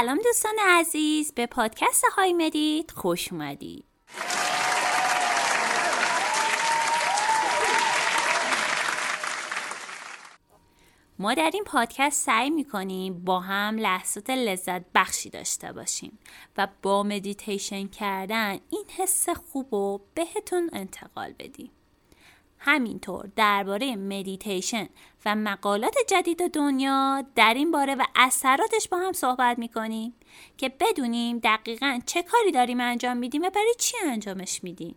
[0.00, 3.84] سلام دوستان عزیز به پادکست های مدید خوش اومدید.
[11.18, 16.18] ما در این پادکست سعی می‌کنیم با هم لحظات لذت بخشی داشته باشیم
[16.56, 21.70] و با مدیتیشن کردن این حس خوب رو بهتون انتقال بدیم.
[22.58, 24.88] همینطور درباره مدیتیشن
[25.24, 30.14] و مقالات جدید دنیا در این باره و اثراتش با هم صحبت می‌کنیم
[30.56, 34.96] که بدونیم دقیقا چه کاری داریم انجام میدیم و برای چی انجامش میدیم.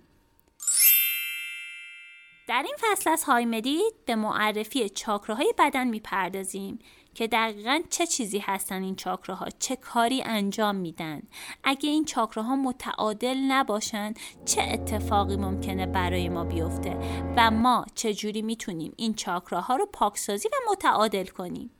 [2.47, 6.79] در این فصل از های مدید به معرفی چاکراهای بدن می‌پردازیم
[7.13, 11.21] که دقیقا چه چیزی هستن این چاکراها؟ چه کاری انجام میدن؟
[11.63, 14.13] اگه این چاکراها متعادل نباشن
[14.45, 16.97] چه اتفاقی ممکنه برای ما بیفته؟
[17.37, 21.71] و ما چجوری می‌تونیم این چاکراها رو پاکسازی و متعادل کنیم؟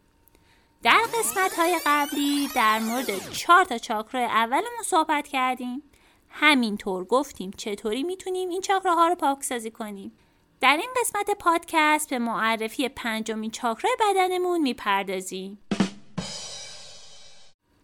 [0.84, 5.84] در قسمت های قبلی در مورد چهار تا چاکرا اولمون صحبت کردیم.
[6.30, 10.12] همینطور گفتیم چطوری می‌تونیم این چاکراها رو پاکسازی کنیم.
[10.62, 15.60] در این قسمت پادکست به معرفی پنجمین چاکرای بدنمون می‌پردازیم.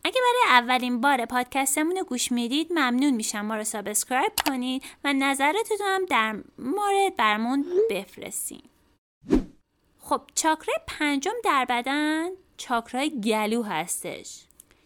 [0.05, 5.13] اگه برای اولین بار پادکستمون رو گوش می‌دید ممنون میشم ما رو subscribe کنید و
[5.13, 8.63] نظرتون هم در موردش برامون بفرستین.
[9.99, 14.41] خب چاکرای پنجم در بدن چاکرای گلو هستش.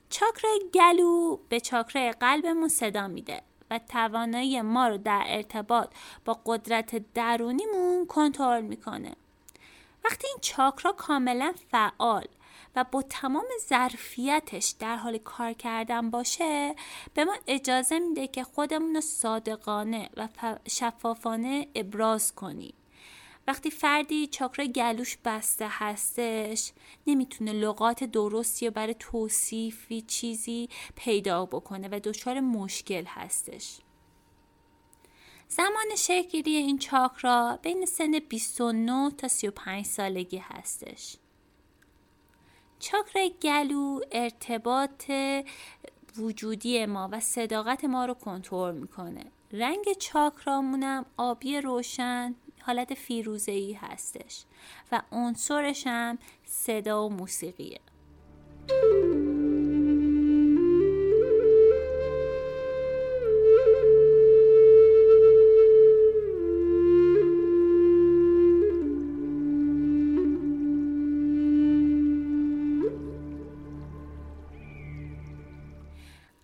[0.10, 5.89] چاکرای گلو به چاکرای قلبمون صدا میده و توانایی ما رو در ارتباط
[6.25, 9.16] با قدرت درونیمون کنترل می‌کنه.
[10.06, 12.26] وقتی این چاکرا کاملا فعال
[12.76, 16.76] و با تمام ظرفیتش در حال کار کردن باشه
[17.14, 20.28] به ما اجازه میده که خودمون رو صادقانه و
[20.67, 22.73] شفافانه ابراز کنیم.
[23.50, 26.72] وقتی فردی چاکرا گلوش بسته هستش
[27.08, 33.80] نمی‌تونه لغات درستی برای توصیفی چیزی پیدا بکنه و دچار مشکل هستش.
[35.48, 41.16] زمان شکلی این چاکرا بین سن 29 تا 35 سالگی هستش.
[42.80, 45.11] چاکرا گلو ارتباط
[46.17, 49.26] وجودی ما و صداقت ما رو کنترل می‌کنه.
[49.52, 52.36] رنگ چاکرامونم آبی روشن
[52.69, 54.43] حالت فیروزه ای هستش
[54.91, 57.80] و عنصرش هم صدا و موسیقیه.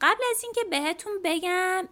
[0.02, 1.88] قبل از اینکه بهتون بگم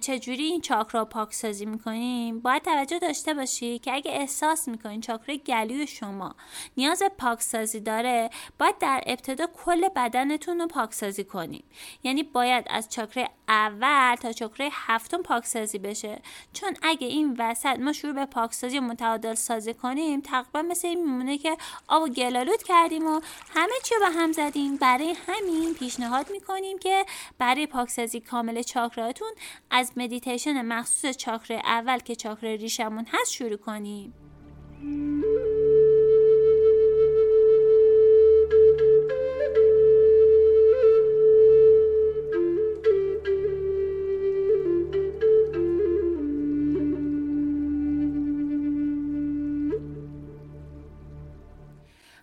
[0.00, 5.86] چجوری این چاکرا پاکسازی می‌کنیم باید توجه داشته باشی که اگه احساس می‌کنین چاکرا گلوی
[5.86, 6.34] شما
[6.76, 11.64] نیاز پاکسازی داره باید در ابتدا کل بدنتون رو پاکسازی کنیم.
[12.02, 16.22] یعنی باید از چاکرا اول تا چاکرا هفتم پاکسازی بشه.
[16.52, 21.38] چون اگه این وسط ما شروع به پاکسازی متعادل سازی کنیم تقریبا مثل این میمونه
[21.38, 21.56] که
[21.88, 23.20] آب و گلالود کردیم و
[23.54, 24.76] همه چی به هم زدیم.
[24.76, 27.06] برای همین پیشنهاد می‌کنیم که
[27.38, 29.32] برای پاکسازی کامل چاکراتون
[29.70, 34.14] از مدیتیشن مخصوص چاکره اول که چاکره ریشمون هست شروع کنیم.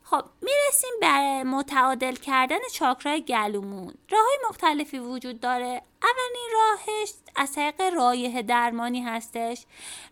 [0.05, 3.93] خب می‌رسیم به متعادل کردن چاکرای گلومون.
[4.09, 5.81] راه های مختلفی وجود داره.
[6.03, 9.65] اولین راهش از طریق رایه درمانی هستش.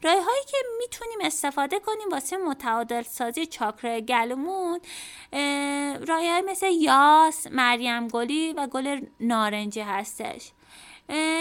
[0.04, 4.80] راه هایی که می‌تونیم استفاده کنیم واسه متعادل سازی چاکرای گلومون
[6.08, 10.52] رایه مثل یاس، مریم گلی و گل نارنجی هستش.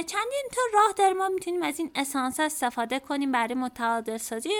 [0.06, 1.12] چندین تا راه داره.
[1.12, 4.50] ما می‌تونیم از این اسانس استفاده کنیم برای متعادل سازی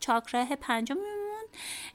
[0.00, 0.96] چاکرا پنجم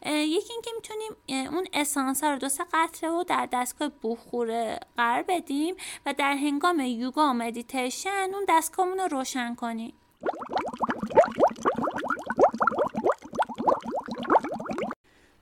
[0.06, 1.12] یکی اینکه می‌تونیم
[1.56, 5.76] اون اسانس رو دو سه قطره رو در دستگاه بخور قرار بدیم
[6.06, 9.94] و در هنگام یوگا و مدیتیشن اون دستگاهمون رو روشن کنیم.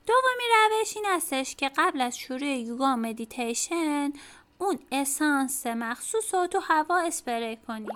[0.07, 0.43] دومی
[0.79, 4.13] روش این هستش که قبل از شروع یوگا و مدیتیشن
[4.57, 7.89] اون اسانس مخصوص رو تو هوا اسپری کنیم.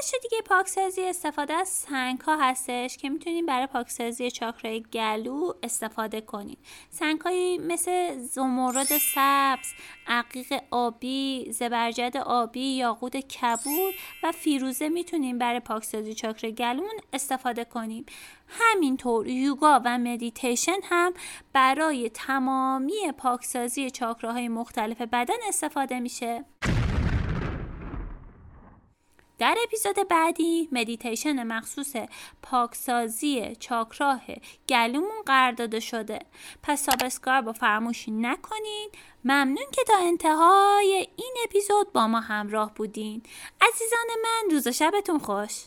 [0.00, 6.20] روش دیگه پاکسازی استفاده از سنگ ها هستش که می‌تونیم برای پاکسازی چاکرای گلو استفاده
[6.20, 6.58] کنیم.
[6.90, 7.18] سنگ
[7.60, 9.72] مثل زمرد سبز
[10.06, 18.06] عقیق آبی زبرجد آبی یاقوت کبود و فیروزه می‌تونیم برای پاکسازی چاکرای گلومون استفاده کنیم.
[18.48, 21.14] همینطور یوگا و مدیتیشن هم
[21.52, 26.44] برای تمامی پاکسازی چاکراهای مختلف بدن استفاده میشه.
[29.40, 31.96] در اپیزود بعدی مدیتیشن مخصوص
[32.42, 34.22] پاکسازی چاکرای
[34.68, 36.18] گلومون قرار داده شده.
[36.62, 38.90] پس subscribe و فراموش نکنین
[39.24, 43.22] ممنون که تا انتهای این اپیزود با ما همراه بودین.
[43.60, 45.64] عزیزان من روز و شبتون خوش.